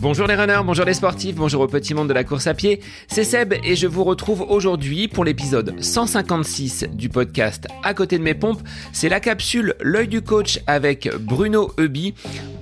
[0.00, 2.80] Bonjour les runners, bonjour les sportifs, bonjour au petit monde de la course à pied,
[3.06, 8.22] c'est Seb et je vous retrouve aujourd'hui pour l'épisode 156 du podcast À côté de
[8.22, 8.62] mes pompes.
[8.92, 12.14] C'est la capsule L'œil du coach avec Bruno Eubi,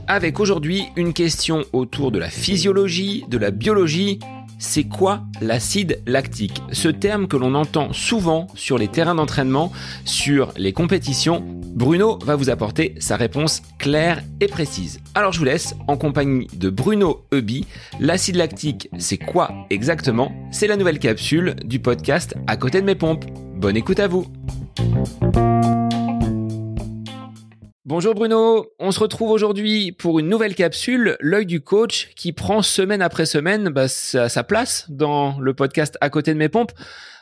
[0.09, 4.19] avec aujourd'hui une question autour de la physiologie, de la biologie
[4.59, 6.63] c'est quoi l'acide lactique?
[6.73, 9.73] Ce terme que l'on entend souvent sur les terrains d'entraînement,
[10.05, 11.45] sur les compétitions.
[11.75, 15.01] Bruno va vous apporter sa réponse claire et précise.
[15.15, 17.67] Alors je vous laisse en compagnie de Bruno Eubi.
[18.01, 20.33] L'acide lactique, c'est quoi exactement?
[20.51, 23.25] C'est la nouvelle capsule du podcast À côté de mes pompes.
[23.57, 24.27] Bonne écoute à vous.
[27.89, 32.61] Bonjour Bruno, on se retrouve aujourd'hui pour une nouvelle capsule, l'œil du coach, qui prend
[32.61, 36.73] semaine après semaine bah, sa, place dans le podcast à côté de mes pompes.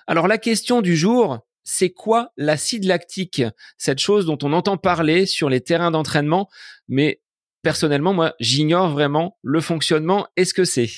[0.09, 3.45] Alors la question du jour, c'est quoi l'acide lactique?
[3.79, 6.49] Cette chose dont on entend parler sur les terrains d'entraînement,
[6.89, 7.21] mais
[7.63, 10.91] personnellement, moi, j'ignore vraiment le fonctionnement et ce que c'est?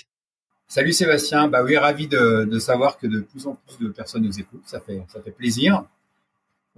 [0.66, 4.22] Salut Sébastien, bah oui, ravi de, de, savoir que de plus en plus de personnes
[4.22, 5.84] nous écoutent, ça fait, ça fait plaisir.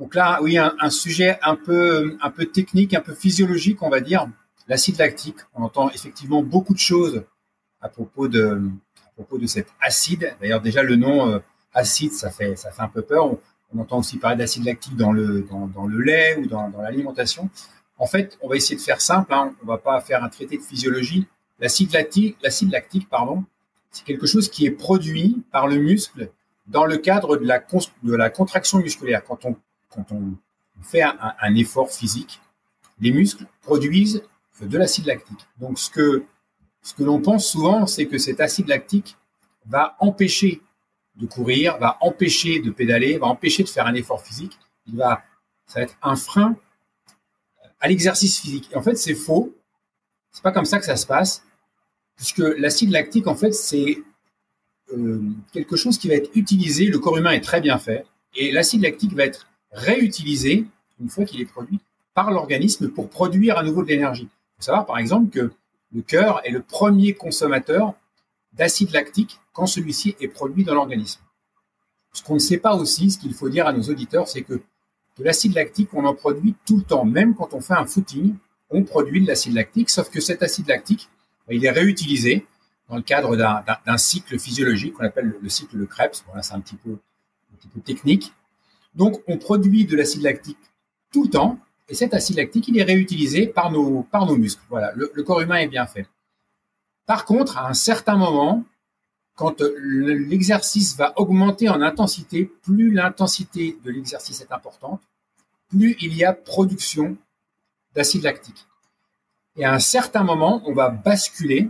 [0.00, 4.00] Donc là, oui, un, sujet un peu, un peu technique, un peu physiologique, on va
[4.00, 4.26] dire.
[4.66, 5.36] L'acide lactique.
[5.54, 7.22] On entend effectivement beaucoup de choses
[7.82, 8.62] à propos de,
[9.06, 10.34] à propos de cet acide.
[10.40, 11.38] D'ailleurs, déjà le nom euh,
[11.74, 13.26] acide, ça fait, ça fait un peu peur.
[13.26, 16.80] On, entend aussi parler d'acide lactique dans le, dans, dans, le lait ou dans, dans
[16.80, 17.50] l'alimentation.
[17.98, 19.34] En fait, on va essayer de faire simple.
[19.34, 19.54] Hein.
[19.62, 21.26] On va pas faire un traité de physiologie.
[21.58, 23.44] L'acide lactique, l'acide lactique, pardon,
[23.90, 26.30] c'est quelque chose qui est produit par le muscle
[26.68, 29.22] dans le cadre de la, de la contraction musculaire.
[29.24, 29.56] Quand on
[29.91, 30.34] quand on
[30.83, 32.41] fait un, effort physique,
[33.00, 34.22] les muscles produisent
[34.60, 35.46] de l'acide lactique.
[35.58, 36.24] Donc, ce que,
[36.83, 39.16] ce que l'on pense souvent, c'est que cet acide lactique
[39.66, 40.62] va empêcher
[41.16, 44.58] de courir, va empêcher de pédaler, va empêcher de faire un effort physique.
[44.86, 45.22] Il va,
[45.66, 46.56] ça va être un frein
[47.80, 48.70] à l'exercice physique.
[48.74, 49.55] En fait, c'est faux.
[50.30, 51.44] C'est pas comme ça que ça se passe,
[52.16, 53.98] puisque l'acide lactique, en fait, c'est
[54.92, 55.22] euh,
[55.52, 56.86] quelque chose qui va être utilisé.
[56.86, 60.67] Le corps humain est très bien fait, et l'acide lactique va être réutilisé
[61.01, 61.81] une fois qu'il est produit
[62.14, 64.29] par l'organisme pour produire à nouveau de l'énergie.
[64.31, 65.53] Il faut savoir par exemple que
[65.92, 67.95] le cœur est le premier consommateur
[68.53, 71.20] d'acide lactique quand celui-ci est produit dans l'organisme.
[72.13, 74.55] Ce qu'on ne sait pas aussi, ce qu'il faut dire à nos auditeurs, c'est que
[74.55, 77.05] de l'acide lactique, on en produit tout le temps.
[77.05, 78.35] Même quand on fait un footing,
[78.70, 81.08] on produit de l'acide lactique, sauf que cet acide lactique,
[81.47, 82.47] ben, il est réutilisé
[82.89, 86.25] dans le cadre d'un cycle physiologique qu'on appelle le cycle de Krebs.
[86.27, 86.98] Voilà, c'est un un petit peu
[87.85, 88.33] technique.
[88.95, 90.58] Donc, on produit de l'acide lactique
[91.12, 91.58] tout le temps,
[91.90, 94.62] et cet acide lactique, il est réutilisé par nos, par nos muscles.
[94.68, 96.06] Voilà, le, corps humain est bien fait.
[97.05, 98.64] Par contre, à un certain moment,
[99.34, 105.02] quand l'exercice va augmenter en intensité, plus l'intensité de l'exercice est importante,
[105.68, 107.17] plus il y a production
[107.95, 108.67] d'acide lactique.
[109.57, 111.68] Et à un certain moment, on va basculer,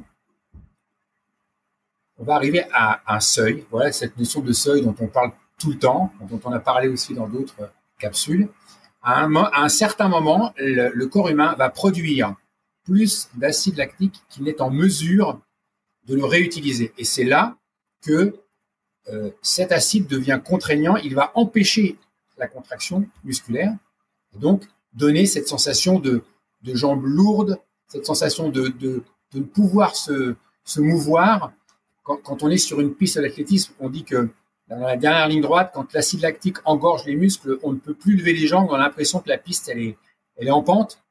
[2.18, 3.64] on va arriver à un seuil.
[3.70, 6.88] Voilà cette notion de seuil dont on parle tout le temps, dont on a parlé
[6.88, 8.48] aussi dans d'autres capsules,
[9.02, 12.34] à un, certain moment, le, corps humain va produire
[12.84, 15.40] plus d'acide lactique qu'il n'est en mesure
[16.06, 16.92] de le réutiliser.
[16.98, 17.56] Et c'est là
[18.02, 18.34] que
[19.08, 21.96] euh, cet acide devient contraignant, il va empêcher
[22.36, 23.74] la contraction musculaire,
[24.34, 26.22] et donc donner cette sensation de,
[26.64, 28.74] jambes lourdes, cette sensation de,
[29.34, 30.36] ne pouvoir se,
[30.78, 31.52] mouvoir.
[32.02, 34.30] Quand, quand, on est sur une piste d'athlétisme, on dit que
[34.70, 38.16] dans la dernière ligne droite, quand l'acide lactique engorge les muscles, on ne peut plus
[38.16, 39.98] lever les jambes, on a l'impression que la piste, elle est,
[40.36, 41.02] elle est en pente.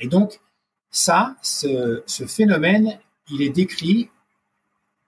[0.00, 0.40] Et donc,
[0.90, 2.98] ça, ce, phénomène,
[3.30, 4.08] il est décrit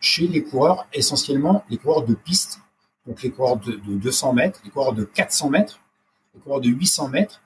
[0.01, 2.61] chez les coureurs, essentiellement les coureurs de piste,
[3.07, 5.81] donc les coureurs de, 200 mètres, les coureurs de 400 mètres,
[6.35, 7.41] les coureurs de 800 mètres.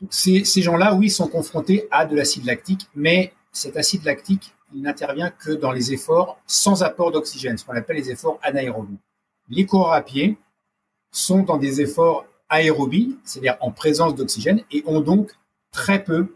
[0.00, 4.82] Donc ces, gens-là, oui, sont confrontés à de l'acide lactique, mais cet acide lactique, il
[4.82, 8.98] n'intervient que dans les efforts sans apport d'oxygène, ce qu'on appelle les efforts anaérobies
[9.48, 10.36] les coureurs à pied
[11.10, 15.32] sont dans des efforts aérobies, c'est-à-dire en présence d'oxygène, et ont donc
[15.70, 16.34] très peu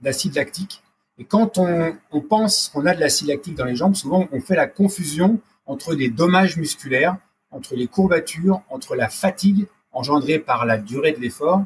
[0.00, 0.82] d'acide lactique.
[1.18, 4.56] Et quand on, pense qu'on a de l'acide lactique dans les jambes, souvent on fait
[4.56, 7.16] la confusion entre des dommages musculaires,
[7.50, 11.64] entre les courbatures, entre la fatigue engendrée par la durée de l'effort,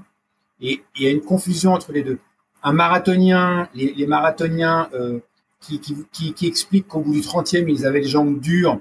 [0.61, 2.19] et il y a une confusion entre les deux.
[2.63, 5.19] Un marathonien, les, marathoniens euh,
[5.61, 8.79] qui, qui, expliquent qu'au bout du 30e, ils avaient les jambes dures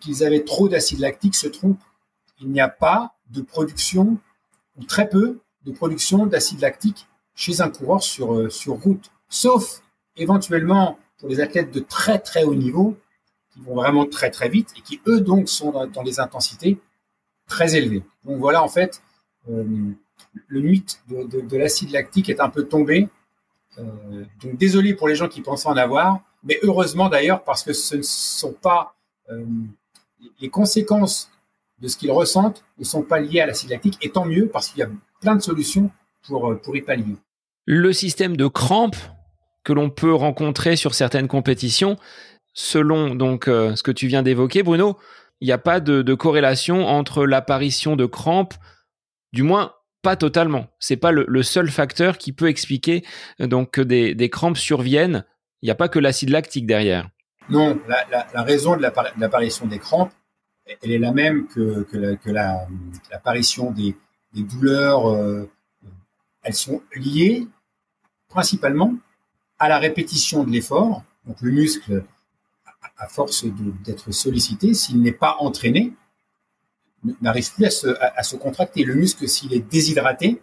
[0.00, 1.82] qu'ils avaient trop d'acide lactique se trompent.
[2.40, 4.18] Il n'y a pas de production,
[4.76, 9.82] ou très peu de production d'acide lactique chez un coureur sur, euh, sur route, sauf
[10.16, 12.96] éventuellement pour les athlètes de très très haut niveau,
[13.52, 16.78] qui vont vraiment très très vite et qui eux donc sont dans, des intensités
[17.48, 18.02] très élevées.
[18.24, 19.02] Donc voilà en fait,
[19.48, 19.64] euh,
[20.48, 23.08] le mythe de, de l'acide lactique est un peu tombé
[24.40, 27.96] donc désolé pour les gens qui pensent en avoir, mais heureusement d'ailleurs parce que ce
[27.96, 28.94] ne sont pas
[30.40, 31.30] les conséquences
[31.80, 34.68] de ce qu'ils ressentent ne sont pas liées à l'acide lactique, et tant mieux parce
[34.68, 34.88] qu'il y a
[35.20, 35.90] plein de solutions
[36.26, 37.16] pour, pour y pallier.
[37.66, 38.96] Le système de crampes
[39.64, 41.96] que l'on peut rencontrer sur certaines compétitions,
[42.52, 44.98] selon donc ce que tu viens d'évoquer, Bruno,
[45.40, 48.54] il n'y a pas de, corrélation entre l'apparition de crampes,
[49.32, 50.68] du moins pas totalement.
[50.78, 53.04] C'est pas le, seul facteur qui peut expliquer
[53.40, 55.24] euh, donc que des, crampes surviennent.
[55.62, 57.08] Il n'y a pas que l'acide lactique derrière.
[57.50, 60.12] Non, la, raison de l'apparition des crampes,
[60.82, 61.86] elle est la même que,
[63.10, 63.96] l'apparition des,
[64.32, 65.08] douleurs.
[65.08, 65.50] Euh,
[66.42, 67.46] elles sont liées
[68.28, 68.94] principalement
[69.58, 71.02] à la répétition de l'effort.
[71.26, 72.04] Donc le muscle
[72.98, 73.44] à force
[73.84, 75.92] d'être sollicité, s'il n'est pas entraîné,
[77.20, 78.84] n'arrive plus à se, contracter.
[78.84, 80.40] Le muscle, s'il est déshydraté,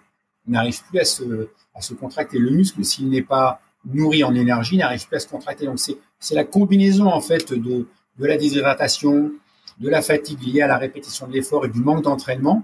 [0.48, 2.40] n'arrive plus à se, à se contracter.
[2.40, 5.66] Le muscle, s'il n'est pas nourri en énergie, n'arrive plus à se contracter.
[5.66, 5.98] Donc c'est
[6.32, 7.88] la combinaison en fait de,
[8.18, 9.32] de la déshydratation,
[9.80, 12.64] de la fatigue liée à la répétition de l'effort et du manque d'entraînement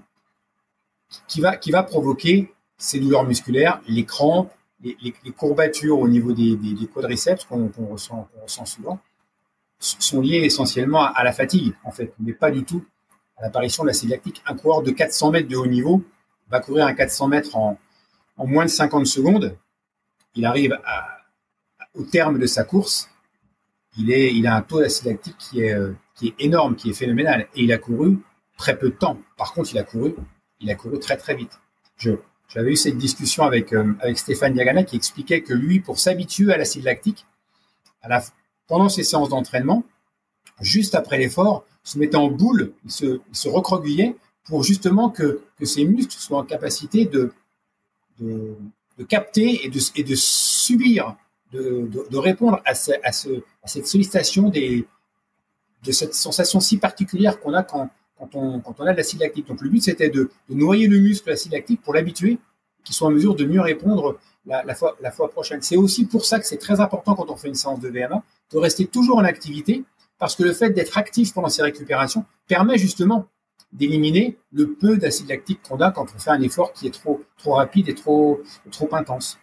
[1.27, 4.51] qui va, qui va provoquer ces douleurs musculaires, les crampes,
[4.83, 8.27] les, courbatures au niveau des, des, quadriceps qu'on ressent,
[8.65, 8.99] souvent
[9.79, 12.83] sont liés essentiellement à, la fatigue, en fait, mais pas du tout
[13.37, 14.41] à l'apparition de l'acide lactique.
[14.45, 16.03] Un coureur de 400 mètres de haut niveau
[16.49, 17.77] va courir un 400 mètres en,
[18.37, 19.55] moins de 50 secondes.
[20.35, 20.79] Il arrive
[21.93, 23.09] au terme de sa course.
[23.97, 25.75] Il, il a un taux d'acide lactique qui est,
[26.15, 27.47] qui est énorme, qui est phénoménal.
[27.55, 28.19] Et il a couru
[28.57, 29.17] très peu de temps.
[29.37, 30.15] Par contre, il a couru,
[30.59, 31.59] il a couru très très vite.
[32.49, 36.53] J'avais eu cette discussion avec, euh, avec Stéphane Diagana qui expliquait que lui, pour s'habituer
[36.53, 37.25] à l'acide lactique,
[38.67, 39.83] pendant ses séances d'entraînement,
[40.61, 44.15] juste après l'effort, se mettait en boule, il se, se recroquevillait
[44.45, 47.33] pour justement que, ses muscles soient en capacité de,
[49.09, 49.69] capter et
[50.03, 51.15] de subir,
[51.51, 53.29] de, répondre à, ce, à, ce,
[53.63, 57.89] à, cette sollicitation de cette sensation si particulière qu'on a quand,
[58.33, 59.47] on, a de l'acide lactique.
[59.47, 62.39] Donc le but, c'était de, noyer le muscle l'acide lactique pour l'habituer,
[62.83, 65.61] qu'il soit en mesure de mieux répondre la, fois, prochaine.
[65.61, 68.23] C'est aussi pour ça que c'est très important quand on fait une séance de VMA
[68.51, 69.83] de rester toujours en activité,
[70.19, 73.27] parce que le fait d'être actif pendant ces récupérations permet justement
[73.73, 77.21] d'éliminer le peu d'acide lactique qu'on a quand on fait un effort qui est trop,
[77.45, 78.41] rapide et trop
[78.93, 79.37] intense.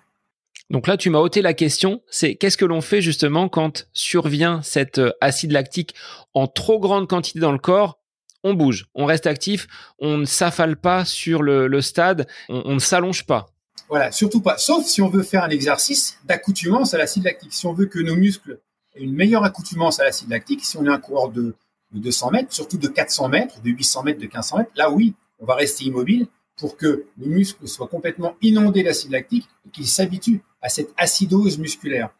[0.70, 4.62] Donc là, tu m'as ôté la question, c'est qu'est-ce que l'on fait justement quand survient
[4.62, 5.94] cet euh, acide lactique
[6.32, 8.00] en trop grande quantité dans le corps?
[8.42, 9.66] On bouge, on reste actif,
[9.98, 13.46] on ne s'affale pas sur le, stade, on, ne s'allonge pas.
[13.88, 14.58] Voilà, surtout pas.
[14.58, 17.54] Sauf si on veut faire un exercice d'accoutumance à l'acide lactique.
[17.54, 18.58] Si on veut que nos muscles
[18.96, 21.54] une meilleure accoutumance à l'acide lactique, si on est un coureur de,
[21.92, 25.46] 200 mètres, surtout de 400 mètres, de 800 mètres, de 1500 mètres, là oui, on
[25.46, 30.42] va rester immobile pour que le muscle soit complètement inondé d'acide lactique et qu'il s'habitue
[30.62, 32.10] à cette acidose musculaire.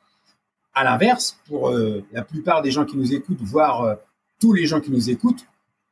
[0.75, 3.94] À l'inverse, pour euh, la plupart des gens qui nous écoutent, voire euh,
[4.40, 5.46] tous les gens qui nous écoutent,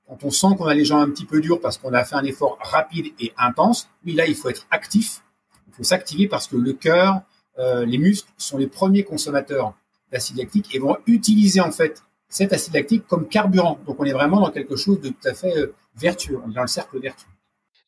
[0.08, 2.16] quand on sent qu'on a les jambes un petit peu dures parce qu'on a fait
[2.16, 5.22] un effort rapide et intense, oui, là, il faut être actif.
[5.68, 7.22] Il faut s'activer parce que le cœur,
[7.58, 9.74] euh, les muscles sont les premiers consommateurs
[10.10, 13.78] d'acide lactique et vont utiliser en fait cet acide lactique comme carburant.
[13.86, 15.54] Donc on est vraiment dans quelque chose de tout à fait
[15.94, 17.28] vertueux, on est dans le cercle vertueux.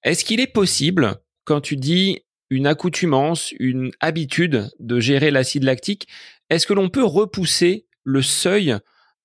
[0.04, 2.20] Est-ce qu'il est possible, quand tu dis
[2.50, 6.06] une accoutumance, une habitude de gérer l'acide lactique,
[6.50, 8.76] est-ce que l'on peut repousser le seuil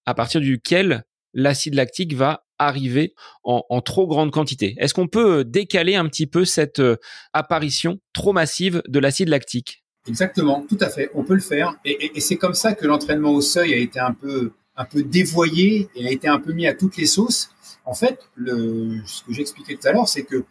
[0.06, 4.76] à partir duquel l'acide lactique va arriver en, trop grande quantité?
[4.80, 6.96] Est-ce qu'on peut décaler un petit peu cette euh,
[7.34, 9.84] apparition trop massive de l'acide lactique?
[10.08, 11.12] Exactement, tout à fait.
[11.14, 11.76] On peut le faire.
[11.84, 15.90] Et, c'est comme ça que l'entraînement au seuil a été un peu, un peu dévoyé
[15.94, 17.52] et a été un peu mis à toutes les sauces.
[17.84, 20.46] En fait, ce que j'expliquais tout à l'heure, c'est que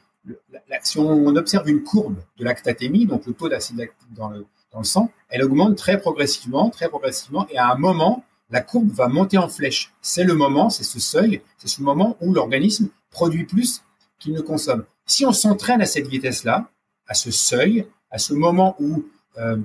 [0.82, 4.46] si on observe une courbe de lactatémie, donc le taux d'acide lactique dans le,
[4.82, 9.36] sang, elle augmente très progressivement, très progressivement, et à un moment, la courbe va monter
[9.36, 9.92] en flèche.
[10.02, 13.82] C'est le moment, c'est ce seuil, c'est ce moment où l'organisme produit plus
[14.18, 14.84] qu'il ne consomme.
[15.04, 16.70] Si on s'entraîne à cette vitesse-là,
[17.08, 19.04] à ce seuil, à ce moment où
[19.38, 19.56] euh,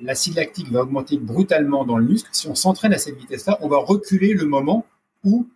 [0.00, 2.28] l'acide lactique va augmenter brutalement dans le muscle.
[2.32, 4.86] Si on s'entraîne à cette vitesse-là, on va reculer le moment
[5.24, 5.48] où,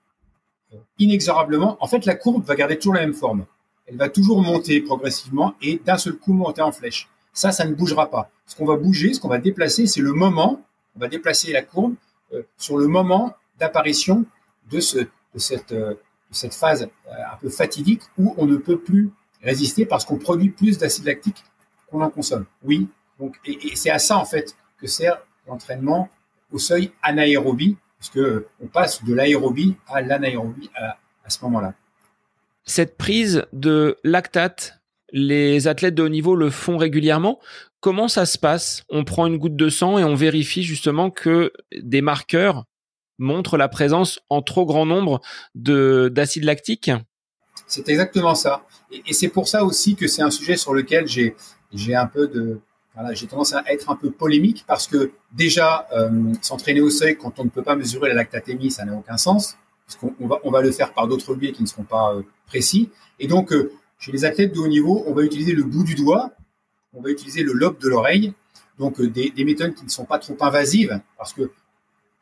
[0.72, 3.46] euh, inexorablement, en fait, la courbe va garder toujours la même forme.
[3.90, 7.08] Elle va toujours monter progressivement et d'un seul coup monter en flèche.
[7.32, 8.30] Ça, ça ne bougera pas.
[8.46, 10.62] Ce qu'on va bouger, ce qu'on va déplacer, c'est le moment.
[10.96, 11.94] On va déplacer la courbe
[12.32, 14.24] euh, sur le moment d'apparition
[14.70, 19.10] de, de, cette, phase un peu fatidique où on ne peut plus
[19.42, 21.44] résister parce qu'on produit plus d'acide lactique
[21.90, 22.46] qu'on en consomme.
[22.62, 22.88] Oui.
[23.18, 26.08] Donc, et, c'est à ça, en fait, que sert l'entraînement
[26.52, 28.20] au seuil anaérobie, puisque
[28.62, 30.96] on passe de l'aérobie à l'anaérobie à,
[31.28, 31.74] ce moment-là.
[32.64, 34.80] Cette prise de lactate,
[35.12, 37.40] les athlètes de haut niveau le font régulièrement.
[37.80, 38.84] Comment ça se passe?
[38.88, 42.64] On prend une goutte de sang et on vérifie justement que des marqueurs
[43.18, 45.20] montrent la présence en trop grand nombre
[45.54, 46.90] d'acide lactique
[47.66, 48.64] C'est exactement ça.
[49.06, 52.60] Et, c'est pour ça aussi que c'est un sujet sur lequel j'ai un peu de
[53.28, 57.44] tendance à être un peu polémique parce que déjà euh, s'entraîner au seuil quand on
[57.44, 59.56] ne peut pas mesurer la lactatémie, ça n'a aucun sens
[59.90, 62.22] parce qu'on va on va le faire par d'autres biais qui ne seront pas euh,
[62.46, 62.90] précis.
[63.18, 65.94] Et donc euh, chez les athlètes de haut niveau, on va utiliser le bout du
[65.94, 66.30] doigt,
[66.94, 68.32] on va utiliser le lobe de l'oreille,
[68.78, 71.50] donc euh, des, méthodes qui ne sont pas trop invasives, parce que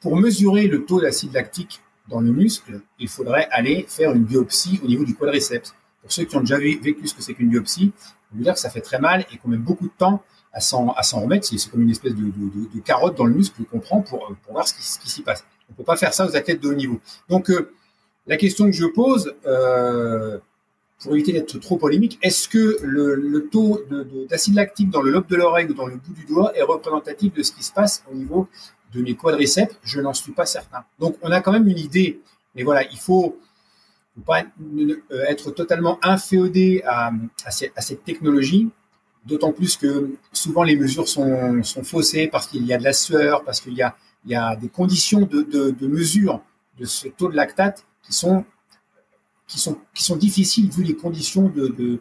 [0.01, 4.81] pour mesurer le taux d'acide lactique dans le muscle, il faudrait aller faire une biopsie
[4.83, 5.75] au niveau du quadriceps.
[6.01, 7.93] Pour ceux qui ont déjà vécu ce que c'est qu'une biopsie,
[8.33, 10.23] on veut dire que ça fait très mal et qu'on met beaucoup de temps
[10.53, 11.47] à s'en, remettre.
[11.47, 15.11] C'est, comme une espèce de, carotte dans le muscle qu'on prend pour, voir ce qui,
[15.11, 15.45] s'y passe.
[15.69, 17.01] On ne peut pas faire ça aux athlètes de haut niveau.
[17.29, 17.73] Donc, euh,
[18.27, 20.39] la question que je pose, euh,
[21.01, 23.81] pour éviter d'être trop polémique, est-ce que le, taux
[24.29, 27.33] d'acide lactique dans le lobe de l'oreille ou dans le bout du doigt est représentatif
[27.33, 28.49] de ce qui se passe au niveau
[28.93, 29.77] de mes quadriceps?
[29.85, 30.85] Je n'en suis pas certain.
[30.99, 32.21] Donc on a quand même une idée,
[32.55, 33.39] mais voilà, il faut,
[34.17, 37.13] faut pas euh, être totalement inféodé à,
[37.51, 38.69] cette, technologie,
[39.25, 43.45] d'autant plus que souvent les mesures sont, faussées parce qu'il y a de la sueur,
[43.45, 46.41] parce qu'il y a, il y a des conditions de, mesure
[46.79, 48.45] de ce taux de lactate qui sont
[50.17, 51.99] difficiles vu les conditions de,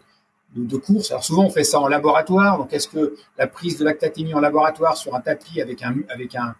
[0.78, 1.12] course.
[1.12, 2.58] Alors souvent on fait ça en laboratoire.
[2.58, 6.36] Donc est-ce que la prise de lactatémie en laboratoire sur un tapis avec un, avec
[6.36, 6.56] un,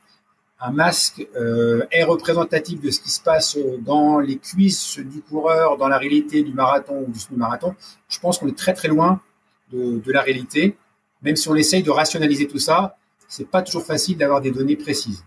[0.72, 5.88] masque euh, est représentatif de ce qui se passe dans les cuisses du coureur, dans
[5.88, 7.76] la réalité du marathon ou du semi-marathon?
[8.10, 9.22] Je pense qu'on est très très loin
[9.72, 10.76] de, de la réalité.
[11.22, 12.98] Même si on essaye de rationaliser tout ça,
[13.28, 15.24] c'est pas toujours facile d'avoir des données précises.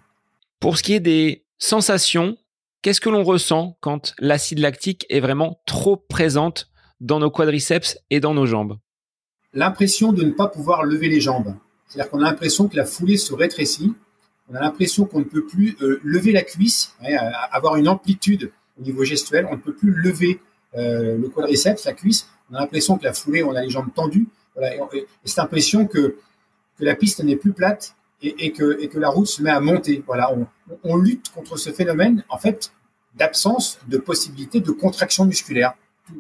[0.61, 2.37] Pour ce qui est des sensations,
[2.83, 8.21] Qu'est-ce que l'on ressent quand l'acide lactique est vraiment trop présente dans nos quadriceps et
[8.21, 8.79] dans nos jambes?
[9.53, 11.55] L'impression de ne pas pouvoir lever les jambes.
[11.87, 13.93] C'est-à-dire qu'on a l'impression que la foulée se rétrécit.
[14.49, 17.15] On a l'impression qu'on ne peut plus euh, lever la cuisse, hein,
[17.53, 19.47] avoir une amplitude au niveau gestuel.
[19.51, 20.41] On ne peut plus lever
[20.75, 22.31] euh, le quadriceps, la cuisse.
[22.51, 24.29] On a l'impression que la foulée, on a les jambes tendues.
[24.63, 26.17] Et, cette impression que
[26.79, 30.03] la piste n'est plus plate et, que, et que la route se met à monter.
[30.07, 30.47] Voilà, on,
[30.85, 32.73] on lutte contre ce phénomène, en fait,
[33.15, 35.75] d'absence de possibilité de contraction musculaire.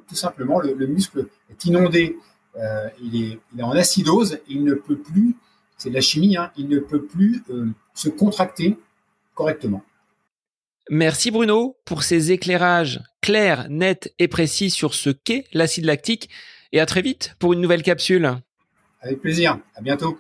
[0.08, 2.16] Tout, simplement, le, muscle est inondé,
[2.56, 5.34] euh, il, est, il, est, en acidose, il ne peut plus,
[5.76, 8.78] c'est de la chimie, hein, il ne peut plus euh, se contracter
[9.34, 9.82] correctement.
[10.88, 16.30] Merci Bruno pour ces éclairages clairs, nets et précis sur ce qu'est l'acide lactique
[16.72, 18.36] et à très vite pour une nouvelle capsule.
[19.00, 20.18] Avec plaisir, à bientôt.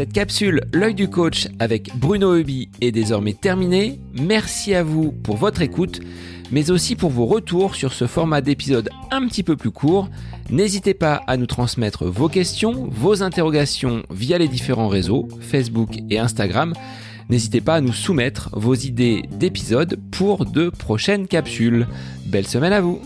[0.00, 4.00] Cette capsule L'œil du coach avec Bruno Hubi est désormais terminée.
[4.14, 6.00] Merci à vous pour votre écoute,
[6.50, 10.08] mais aussi pour vos retours sur ce format d'épisode un petit peu plus court.
[10.48, 16.18] N'hésitez pas à nous transmettre vos questions, vos interrogations via les différents réseaux, Facebook et
[16.18, 16.72] Instagram.
[17.28, 21.86] N'hésitez pas à nous soumettre vos idées d'épisodes pour de prochaines capsules.
[22.24, 23.02] Belle semaine à vous